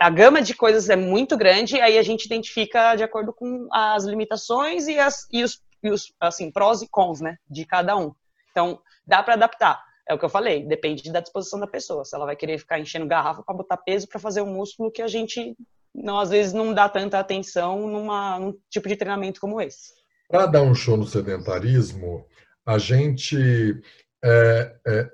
[0.00, 4.04] a gama de coisas é muito grande, aí a gente identifica de acordo com as
[4.04, 8.12] limitações e, as, e, os, e os, assim, prós e cons, né, de cada um.
[8.50, 9.82] Então, dá para adaptar.
[10.08, 12.04] É o que eu falei, depende da disposição da pessoa.
[12.04, 15.00] Se ela vai querer ficar enchendo garrafa para botar peso para fazer um músculo que
[15.00, 15.56] a gente
[15.94, 19.92] não às vezes não dá tanta atenção numa, num tipo de treinamento como esse.
[20.28, 22.26] Para dar um show no sedentarismo,
[22.66, 23.80] a gente
[24.24, 25.10] é, é,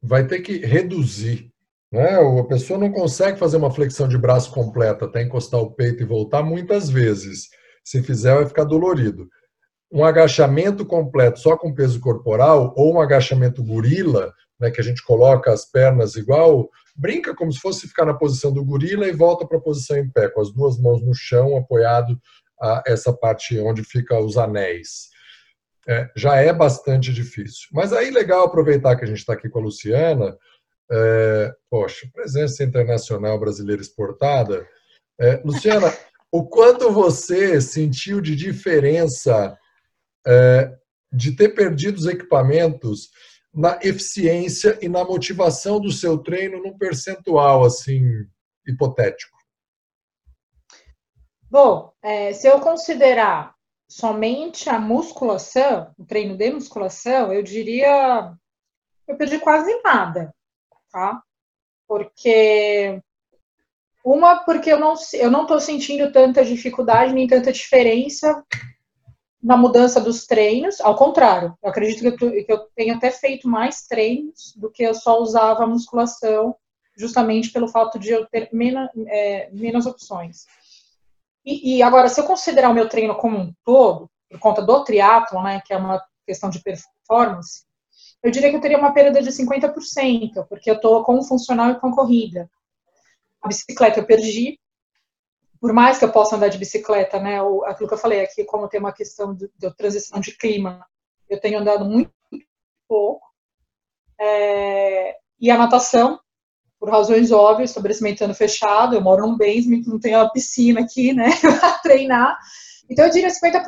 [0.00, 1.50] vai ter que reduzir.
[1.90, 2.16] Né?
[2.16, 6.06] A pessoa não consegue fazer uma flexão de braço completa, até encostar o peito e
[6.06, 7.48] voltar muitas vezes.
[7.84, 9.28] Se fizer, vai ficar dolorido
[9.94, 15.00] um agachamento completo só com peso corporal ou um agachamento gorila, né, que a gente
[15.04, 19.46] coloca as pernas igual, brinca como se fosse ficar na posição do gorila e volta
[19.46, 22.20] para a posição em pé, com as duas mãos no chão, apoiado
[22.60, 25.10] a essa parte onde fica os anéis.
[25.86, 27.68] É, já é bastante difícil.
[27.72, 30.36] Mas aí legal aproveitar que a gente está aqui com a Luciana.
[30.90, 34.66] É, poxa, presença internacional brasileira exportada.
[35.20, 35.92] É, Luciana,
[36.32, 39.56] o quanto você sentiu de diferença
[40.26, 40.76] é,
[41.12, 43.10] de ter perdido os equipamentos
[43.52, 48.02] na eficiência e na motivação do seu treino num percentual assim
[48.66, 49.36] hipotético?
[51.48, 53.54] Bom, é, se eu considerar
[53.88, 58.34] somente a musculação, o treino de musculação, eu diria
[59.06, 60.34] eu perdi quase nada,
[60.90, 61.22] tá?
[61.86, 63.00] Porque
[64.04, 68.44] uma porque eu não eu não estou sentindo tanta dificuldade nem tanta diferença
[69.44, 73.46] na mudança dos treinos, ao contrário, eu acredito que eu, que eu tenho até feito
[73.46, 76.56] mais treinos do que eu só usava a musculação,
[76.96, 80.46] justamente pelo fato de eu ter menos, é, menos opções.
[81.44, 84.82] E, e, agora, se eu considerar o meu treino como um todo, por conta do
[84.82, 87.64] triatlo, né, que é uma questão de performance,
[88.22, 91.80] eu diria que eu teria uma perda de 50%, porque eu estou com funcional e
[91.80, 92.50] com corrida.
[93.42, 94.58] A bicicleta eu perdi,
[95.60, 98.44] por mais que eu possa andar de bicicleta, né, ou aquilo que eu falei aqui,
[98.44, 100.84] como tem uma questão de, de transição de clima,
[101.28, 102.12] eu tenho andado muito
[102.88, 103.26] pouco.
[104.20, 106.20] É, e a natação,
[106.78, 111.30] por razões óbvias, estabelecimento fechado, eu moro num basement, não tenho uma piscina aqui, né,
[111.40, 112.38] para treinar.
[112.88, 113.62] Então eu diria 50%.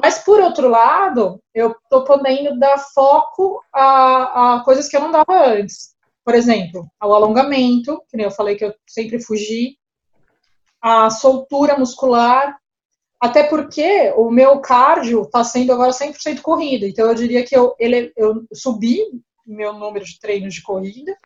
[0.00, 5.12] Mas, por outro lado, eu estou podendo dar foco a, a coisas que eu não
[5.12, 5.94] dava antes.
[6.24, 9.76] Por exemplo, ao alongamento, que nem eu falei que eu sempre fugi,
[10.82, 12.58] a soltura muscular,
[13.20, 16.88] até porque o meu cardio está sendo agora 100% corrida.
[16.88, 18.98] Então, eu diria que eu, ele, eu subi
[19.46, 21.16] meu número de treinos de corrida,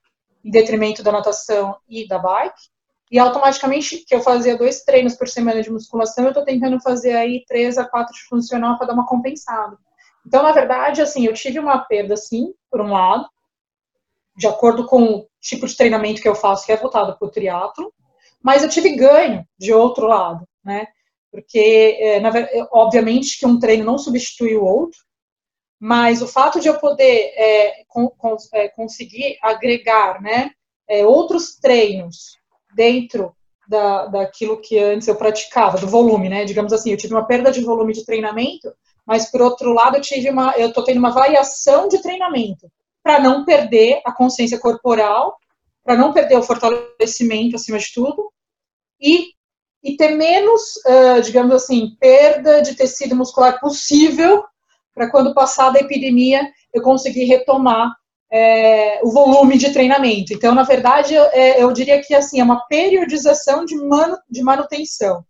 [0.44, 2.68] em detrimento da natação e da bike.
[3.10, 7.14] E automaticamente, que eu fazia dois treinos por semana de musculação, eu estou tentando fazer
[7.14, 9.78] aí três a quatro de funcional para dar uma compensada.
[10.26, 13.26] Então, na verdade, assim, eu tive uma perda, sim, por um lado,
[14.36, 17.30] de acordo com o tipo de treinamento que eu faço, que é voltado para o
[17.30, 17.92] triatlo,
[18.46, 20.86] mas eu tive ganho de outro lado, né?
[21.32, 22.30] Porque, é, na,
[22.70, 25.00] obviamente, que um treino não substitui o outro,
[25.80, 30.52] mas o fato de eu poder é, com, com, é, conseguir agregar, né,
[30.88, 32.38] é, outros treinos
[32.72, 33.34] dentro
[33.68, 36.44] da, daquilo que antes eu praticava, do volume, né?
[36.44, 38.72] Digamos assim, eu tive uma perda de volume de treinamento,
[39.04, 42.70] mas por outro lado eu tive uma, eu tô tendo uma variação de treinamento
[43.02, 45.36] para não perder a consciência corporal,
[45.82, 48.30] para não perder o fortalecimento acima de tudo
[49.00, 49.28] e,
[49.82, 54.44] e ter menos, uh, digamos assim, perda de tecido muscular possível
[54.94, 57.92] para quando passar da epidemia eu conseguir retomar
[58.30, 60.32] é, o volume de treinamento.
[60.32, 63.76] Então, na verdade, eu, é, eu diria que assim é uma periodização de,
[64.28, 65.24] de manutenção.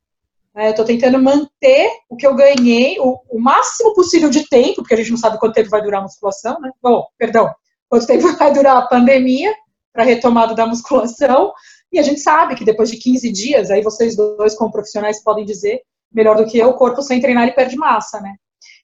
[0.56, 4.76] É, eu estou tentando manter o que eu ganhei, o, o, máximo possível de tempo,
[4.76, 6.70] porque a gente não sabe quanto tempo vai durar a musculação, né?
[6.82, 7.52] Bom, perdão,
[7.90, 9.54] quanto tempo vai durar a pandemia
[9.92, 11.52] para retomada da musculação.
[11.96, 15.44] E a gente sabe que depois de 15 dias, aí vocês dois, como profissionais, podem
[15.44, 15.80] dizer
[16.12, 18.34] melhor do que eu, o corpo sem treinar ele perde massa, né?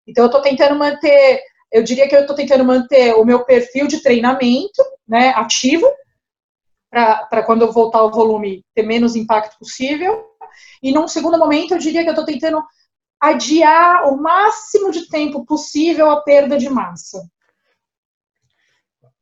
[0.06, 1.40] Então, eu estou tentando manter
[1.72, 5.90] eu diria que eu estou tentando manter o meu perfil de treinamento né, ativo,
[6.90, 10.22] para quando eu voltar ao volume ter menos impacto possível.
[10.82, 12.62] E num segundo momento, eu diria que eu estou tentando
[13.18, 17.26] adiar o máximo de tempo possível a perda de massa.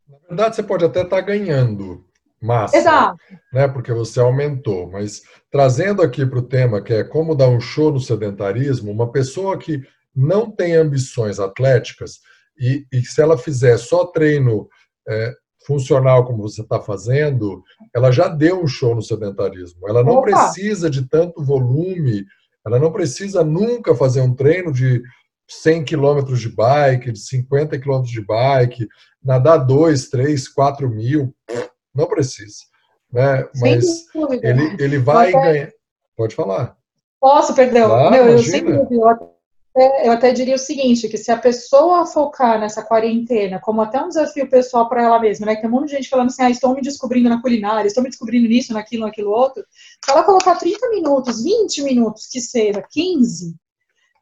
[0.08, 2.04] Na verdade, você pode até estar tá ganhando
[2.40, 3.18] massa, Exato.
[3.52, 3.68] né?
[3.68, 4.90] Porque você aumentou.
[4.90, 9.10] Mas trazendo aqui para o tema que é como dar um show no sedentarismo, uma
[9.10, 9.82] pessoa que
[10.14, 12.20] não tem ambições atléticas,
[12.58, 14.68] e, e se ela fizer só treino
[15.08, 15.32] é,
[15.66, 17.62] funcional como você está fazendo,
[17.94, 19.88] ela já deu um show no sedentarismo.
[19.88, 20.30] Ela não Opa.
[20.30, 22.24] precisa de tanto volume,
[22.66, 25.02] ela não precisa nunca fazer um treino de
[25.48, 28.86] 100 quilômetros de bike, de 50 quilômetros de bike,
[29.22, 31.34] nadar 2, 3, 4 mil,
[31.94, 32.58] não precisa.
[33.12, 33.48] Né?
[33.60, 34.06] Mas
[34.42, 35.70] ele, ele vai ganhar.
[36.16, 36.76] Pode falar.
[37.20, 37.88] Posso, perdão.
[37.88, 38.78] Claro, eu sempre
[39.76, 44.02] é, eu até diria o seguinte, que se a pessoa focar nessa quarentena como até
[44.02, 45.54] um desafio pessoal para ela mesma, né?
[45.54, 48.02] Que tem um monte de gente falando assim, ah, estou me descobrindo na culinária, estou
[48.02, 49.64] me descobrindo nisso, naquilo, naquilo outro.
[50.04, 53.54] Se ela colocar 30 minutos, 20 minutos, que seja 15,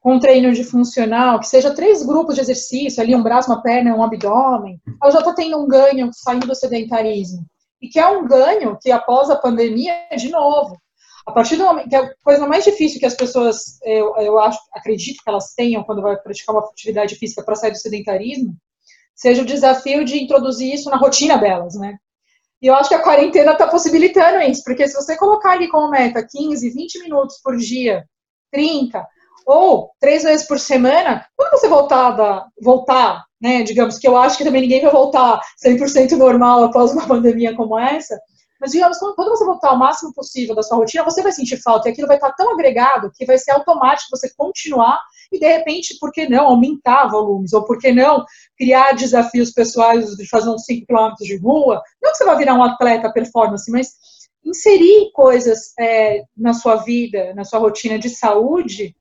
[0.00, 3.62] com um treino de funcional, que seja três grupos de exercício, ali um braço, uma
[3.62, 7.46] perna, um abdômen, ela já está tendo um ganho saindo do sedentarismo.
[7.80, 10.76] E que é um ganho que após a pandemia, de novo,
[11.26, 14.58] a partir do momento que a coisa mais difícil que as pessoas, eu, eu acho,
[14.72, 18.56] acredito que elas tenham quando vai praticar uma atividade física para sair do sedentarismo,
[19.14, 21.98] seja o desafio de introduzir isso na rotina delas, né?
[22.60, 25.90] E eu acho que a quarentena está possibilitando isso, porque se você colocar ali como
[25.90, 28.04] meta 15, 20 minutos por dia,
[28.50, 29.06] 30,
[29.48, 34.36] ou três vezes por semana, quando você voltar, da, voltar, né, digamos que eu acho
[34.36, 38.18] que também ninguém vai voltar 100% normal após uma pandemia como essa,
[38.60, 41.88] mas, digamos, quando você voltar ao máximo possível da sua rotina, você vai sentir falta
[41.88, 45.96] e aquilo vai estar tão agregado que vai ser automático você continuar e, de repente,
[46.00, 47.52] por que não aumentar volumes?
[47.52, 48.24] Ou por que não
[48.56, 51.80] criar desafios pessoais de fazer uns 5 km de rua?
[52.02, 53.92] Não que você vai virar um atleta performance, mas
[54.44, 58.96] inserir coisas é, na sua vida, na sua rotina de saúde,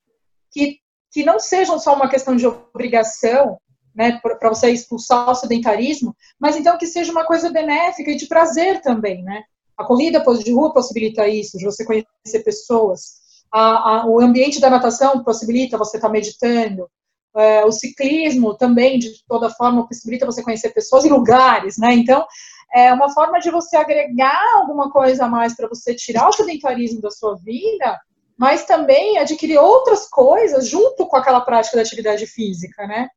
[0.58, 0.80] que,
[1.12, 3.60] que não sejam só uma questão de obrigação,
[3.96, 8.28] né, para você expulsar o sedentarismo, mas então que seja uma coisa benéfica e de
[8.28, 9.44] prazer também, né?
[9.76, 13.18] A corrida de rua possibilita isso, de você conhecer pessoas.
[13.52, 16.90] A, a, o ambiente da natação possibilita você estar tá meditando.
[17.36, 21.94] É, o ciclismo também, de toda forma, possibilita você conhecer pessoas e lugares, né?
[21.94, 22.26] Então,
[22.74, 27.00] é uma forma de você agregar alguma coisa a mais para você tirar o sedentarismo
[27.00, 28.00] da sua vida,
[28.38, 33.10] mas também adquirir outras coisas junto com aquela prática da atividade física, né?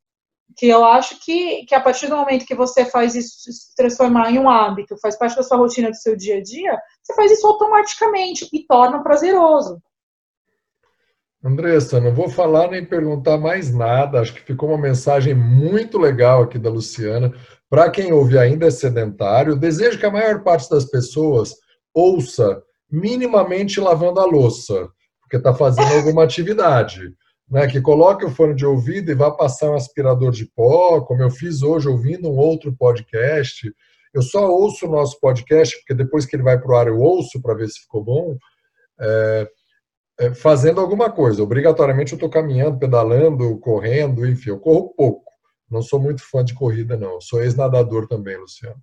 [0.57, 4.31] Que eu acho que, que a partir do momento que você faz isso se transformar
[4.31, 7.31] em um hábito, faz parte da sua rotina do seu dia a dia, você faz
[7.31, 9.81] isso automaticamente e torna prazeroso.
[11.43, 16.43] Andressa, não vou falar nem perguntar mais nada, acho que ficou uma mensagem muito legal
[16.43, 17.33] aqui da Luciana.
[17.67, 21.55] Para quem ouve ainda é sedentário, desejo que a maior parte das pessoas
[21.95, 24.87] ouça minimamente lavando a louça,
[25.31, 27.13] porque está fazendo alguma atividade.
[27.49, 31.21] Né, que coloque o fone de ouvido e vá passar um aspirador de pó, como
[31.21, 33.69] eu fiz hoje ouvindo um outro podcast.
[34.13, 36.97] Eu só ouço o nosso podcast, porque depois que ele vai para o ar eu
[36.97, 38.37] ouço para ver se ficou bom.
[39.01, 39.49] É,
[40.19, 41.43] é, fazendo alguma coisa.
[41.43, 45.29] Obrigatoriamente eu estou caminhando, pedalando, correndo, enfim, eu corro pouco.
[45.69, 47.19] Não sou muito fã de corrida, não.
[47.19, 48.81] Sou ex-nadador também, Luciano.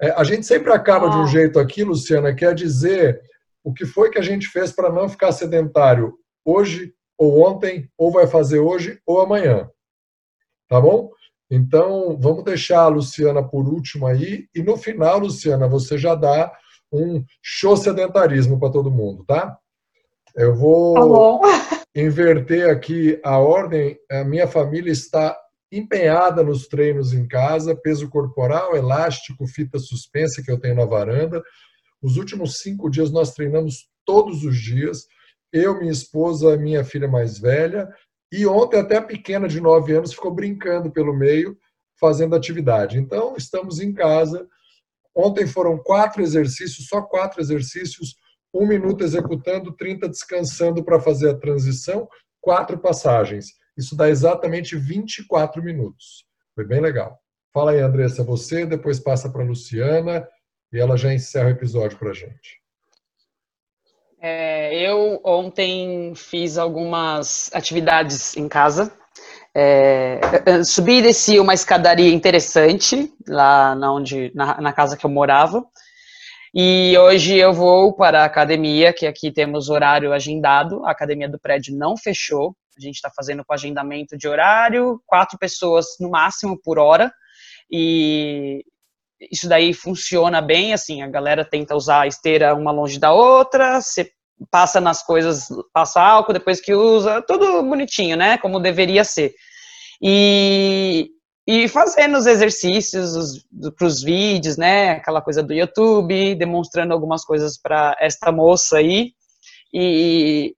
[0.00, 1.26] É, a gente sempre acaba de um ah.
[1.26, 3.20] jeito aqui, Luciana, quer dizer
[3.66, 8.12] o que foi que a gente fez para não ficar sedentário hoje, ou ontem, ou
[8.12, 9.68] vai fazer hoje, ou amanhã.
[10.68, 11.10] Tá bom?
[11.50, 14.46] Então, vamos deixar a Luciana por último aí.
[14.54, 16.52] E no final, Luciana, você já dá
[16.92, 19.58] um show sedentarismo para todo mundo, tá?
[20.36, 23.98] Eu vou tá inverter aqui a ordem.
[24.08, 25.36] A minha família está
[25.72, 31.42] empenhada nos treinos em casa, peso corporal, elástico, fita suspensa que eu tenho na varanda.
[32.02, 35.06] Os últimos cinco dias nós treinamos todos os dias.
[35.52, 37.88] Eu, minha esposa, minha filha mais velha.
[38.32, 41.56] E ontem até a pequena de nove anos ficou brincando pelo meio,
[41.98, 42.98] fazendo atividade.
[42.98, 44.46] Então, estamos em casa.
[45.14, 48.16] Ontem foram quatro exercícios, só quatro exercícios
[48.52, 52.08] um minuto executando, 30 descansando para fazer a transição,
[52.40, 53.46] quatro passagens.
[53.76, 56.24] Isso dá exatamente 24 minutos.
[56.54, 57.18] Foi bem legal.
[57.52, 60.26] Fala aí, Andressa, você, depois passa para a Luciana
[60.72, 62.60] e ela já encerra o episódio para a gente.
[64.20, 68.92] É, eu ontem fiz algumas atividades em casa.
[69.54, 70.20] É,
[70.64, 75.64] subi e desci uma escadaria interessante lá na, onde, na, na casa que eu morava.
[76.54, 80.84] E hoje eu vou para a academia, que aqui temos horário agendado.
[80.86, 82.56] A academia do prédio não fechou.
[82.76, 87.12] A gente está fazendo com agendamento de horário, quatro pessoas no máximo por hora.
[87.70, 88.64] E
[89.20, 93.80] isso daí funciona bem, assim, a galera tenta usar a esteira uma longe da outra,
[93.80, 94.10] você
[94.50, 98.36] passa nas coisas, passa álcool depois que usa, tudo bonitinho, né?
[98.38, 99.32] Como deveria ser.
[100.02, 101.10] E
[101.48, 103.46] e fazendo os exercícios
[103.78, 104.92] para os vídeos, né?
[104.92, 109.12] Aquela coisa do YouTube, demonstrando algumas coisas para esta moça aí.
[109.72, 110.56] E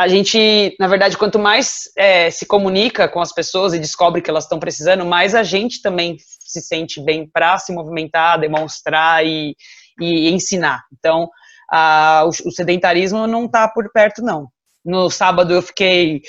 [0.00, 4.30] a gente, na verdade, quanto mais é, se comunica com as pessoas e descobre que
[4.30, 9.54] elas estão precisando, mais a gente também se sente bem para se movimentar, demonstrar e,
[10.00, 10.82] e ensinar.
[10.90, 11.28] Então,
[11.70, 14.48] a, o, o sedentarismo não está por perto, não.
[14.82, 16.22] No sábado eu fiquei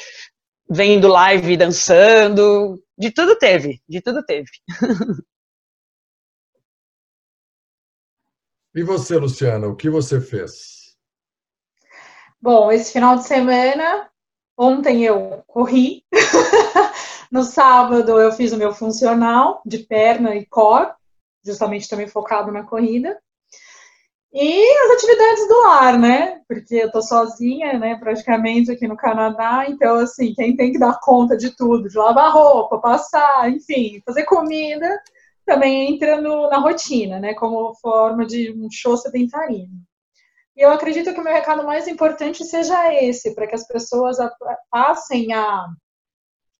[0.69, 4.51] vendo live dançando, de tudo teve, de tudo teve.
[8.75, 10.80] E você, Luciana, o que você fez?
[12.41, 14.09] Bom, esse final de semana,
[14.57, 16.03] ontem eu corri,
[17.31, 20.91] no sábado eu fiz o meu funcional de perna e core,
[21.45, 23.21] justamente também focado na corrida.
[24.33, 26.41] E as atividades do lar, né?
[26.47, 30.99] Porque eu tô sozinha, né, praticamente aqui no Canadá, então assim, quem tem que dar
[30.99, 34.99] conta de tudo, de lavar roupa, passar, enfim, fazer comida,
[35.45, 39.83] também entra no, na rotina, né, como forma de um show sedentarismo.
[40.55, 44.17] E eu acredito que o meu recado mais importante seja esse, para que as pessoas
[44.69, 45.65] passem a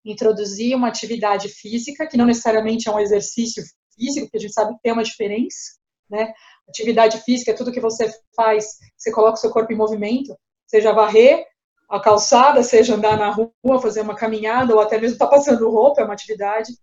[0.04, 3.64] introduzir uma atividade física, que não necessariamente é um exercício
[3.96, 5.76] físico, porque a gente sabe que tem uma diferença,
[6.10, 6.34] né?
[6.68, 10.36] Atividade física é tudo que você faz, você coloca o seu corpo em movimento,
[10.66, 11.46] seja varrer
[11.90, 15.70] a calçada, seja andar na rua, fazer uma caminhada, ou até mesmo estar tá passando
[15.70, 16.74] roupa, é uma atividade.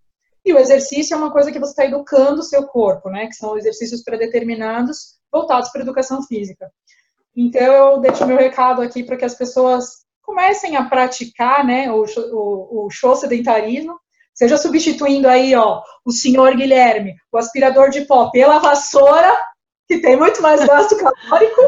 [0.45, 3.27] E o exercício é uma coisa que você está educando o seu corpo, né?
[3.27, 6.71] Que são exercícios predeterminados voltados para a educação física.
[7.37, 12.05] Então, eu deixo meu recado aqui para que as pessoas comecem a praticar, né, o,
[12.05, 13.99] o, o show sedentarismo,
[14.35, 19.37] seja substituindo aí, ó, o senhor Guilherme, o aspirador de pó pela vassoura,
[19.89, 21.61] que tem muito mais gasto calórico,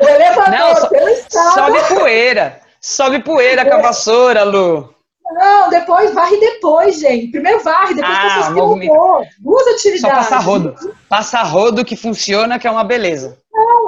[0.00, 1.54] O elevador, não, so, pelo estado.
[1.54, 2.60] Sobe poeira.
[2.80, 4.92] Sobe poeira com a vassoura, Lu.
[5.32, 7.30] Não, depois, varre depois, gente.
[7.30, 8.92] Primeiro varre, depois ah, passa movimento.
[9.38, 10.00] Duas atividades.
[10.00, 10.74] Só passa rodo.
[11.08, 13.38] Passa rodo que funciona, que é uma beleza.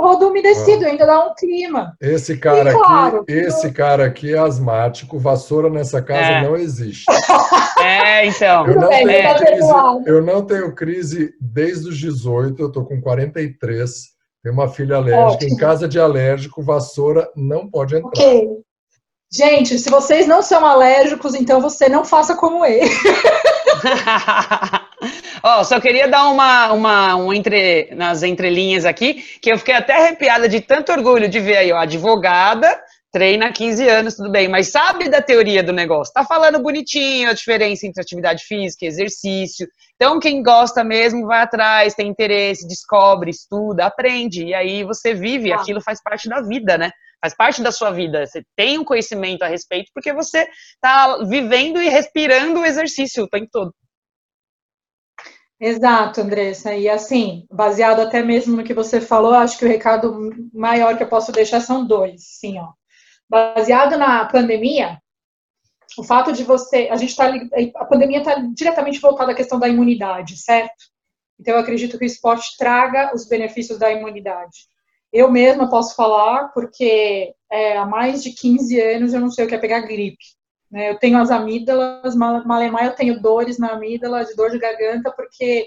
[0.05, 0.88] Não, rodo umedecido, ah.
[0.88, 1.96] ainda dá um clima.
[2.00, 6.42] Esse cara e, claro, aqui, esse cara aqui é asmático, vassoura nessa casa é.
[6.42, 7.07] não existe.
[7.84, 8.66] É, então.
[8.66, 9.72] Eu não, bem, tenho crise,
[10.07, 13.90] eu não tenho crise desde os 18, eu tô com 43.
[14.42, 15.34] Tenho uma filha alérgica.
[15.34, 15.52] Ótimo.
[15.52, 18.09] Em casa de alérgico, vassoura não pode entrar.
[18.09, 18.48] Ok.
[19.30, 22.88] Gente, se vocês não são alérgicos, então você não faça como ele.
[25.42, 29.74] Ó, oh, só queria dar uma, uma um entre, nas entrelinhas aqui, que eu fiquei
[29.74, 32.80] até arrepiada de tanto orgulho de ver aí, ó, advogada,
[33.12, 37.30] treina há 15 anos, tudo bem, mas sabe da teoria do negócio, tá falando bonitinho
[37.30, 39.68] a diferença entre atividade física e exercício.
[39.94, 45.52] Então, quem gosta mesmo vai atrás, tem interesse, descobre, estuda, aprende, e aí você vive,
[45.52, 45.57] ah.
[45.57, 46.90] aquilo faz parte da vida, né?
[47.22, 48.26] Faz parte da sua vida.
[48.26, 50.46] Você tem um conhecimento a respeito porque você
[50.78, 53.72] tá vivendo e respirando o exercício o tempo todo.
[55.66, 56.74] Exato, Andressa.
[56.74, 61.02] E assim, baseado até mesmo no que você falou, acho que o recado maior que
[61.02, 62.22] eu posso deixar são dois.
[62.38, 62.72] Sim, ó.
[63.26, 65.00] Baseado na pandemia,
[65.96, 66.88] o fato de você.
[66.90, 67.32] A gente está.
[67.76, 70.84] A pandemia está diretamente voltada à questão da imunidade, certo?
[71.40, 74.66] Então, eu acredito que o esporte traga os benefícios da imunidade.
[75.10, 79.48] Eu mesma posso falar, porque é, há mais de 15 anos eu não sei o
[79.48, 80.24] que é pegar gripe.
[80.70, 80.90] Né?
[80.90, 85.66] Eu tenho as amígdalas, malemar eu tenho dores na amígdala, de dor de garganta, porque.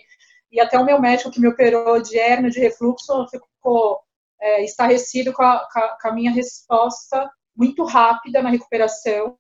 [0.50, 4.00] E até o meu médico que me operou de hernia, de refluxo, ficou
[4.40, 5.68] é, estarrecido com a,
[6.02, 9.38] com a minha resposta muito rápida na recuperação,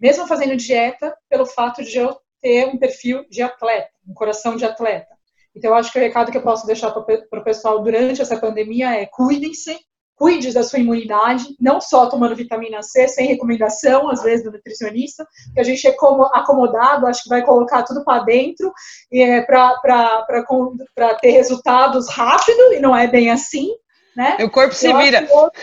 [0.00, 4.64] mesmo fazendo dieta, pelo fato de eu ter um perfil de atleta, um coração de
[4.64, 5.14] atleta.
[5.54, 8.40] Então, eu acho que o recado que eu posso deixar para o pessoal durante essa
[8.40, 9.78] pandemia é cuidem-se,
[10.16, 15.26] cuide da sua imunidade, não só tomando vitamina C, sem recomendação, às vezes, do nutricionista,
[15.52, 18.72] que a gente é como acomodado, acho que vai colocar tudo para dentro
[19.12, 23.68] é, para ter resultados rápido, e não é bem assim,
[24.16, 24.36] né?
[24.40, 25.26] O corpo se eu vira.
[25.30, 25.60] Outro,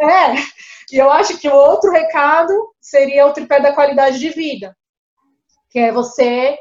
[0.00, 0.34] é,
[0.90, 4.74] e eu acho que o outro recado seria o tripé da qualidade de vida,
[5.70, 6.58] que é você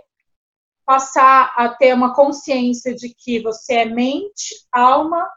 [0.85, 5.29] passar a ter uma consciência de que você é mente, alma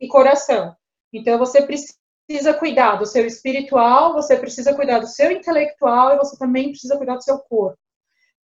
[0.00, 0.76] e coração.
[1.12, 6.36] Então, você precisa cuidar do seu espiritual, você precisa cuidar do seu intelectual e você
[6.38, 7.78] também precisa cuidar do seu corpo.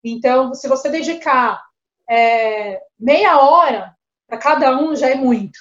[0.04, 1.60] Então, se você dedicar
[2.08, 3.94] é, meia hora
[4.26, 5.58] para cada um, já é muito,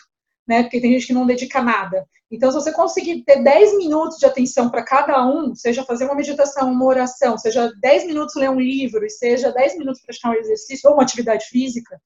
[0.47, 0.63] né?
[0.63, 2.05] Porque tem gente que não dedica nada.
[2.29, 6.15] Então, se você conseguir ter 10 minutos de atenção para cada um, seja fazer uma
[6.15, 10.89] meditação, uma oração, seja 10 minutos ler um livro, seja 10 minutos praticar um exercício
[10.89, 11.99] ou uma atividade física,